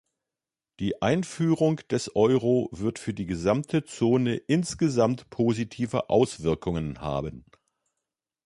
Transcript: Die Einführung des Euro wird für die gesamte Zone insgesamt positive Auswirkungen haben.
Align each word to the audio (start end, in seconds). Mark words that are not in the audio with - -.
Die 0.79 0.99
Einführung 1.03 1.75
des 1.91 2.15
Euro 2.15 2.69
wird 2.71 2.97
für 2.97 3.13
die 3.13 3.27
gesamte 3.27 3.83
Zone 3.83 4.35
insgesamt 4.35 5.29
positive 5.29 6.09
Auswirkungen 6.09 7.01
haben. 7.01 7.45